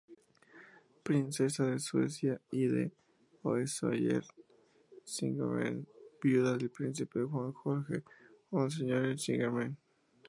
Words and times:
Princesa 1.03 1.63
de 1.67 1.77
Suecia 1.79 2.41
y 2.49 2.65
de 2.65 2.91
Hohenzollern-Sigmaringen, 3.43 5.85
viuda 6.23 6.57
del 6.57 6.71
príncipe 6.71 7.21
Juan 7.25 7.53
Jorge 7.53 7.97
de 7.97 8.03
Hohenzollern-Sigmaringen. 8.49 9.77